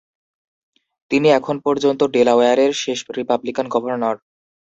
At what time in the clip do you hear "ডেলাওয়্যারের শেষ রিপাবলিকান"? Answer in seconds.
2.15-3.65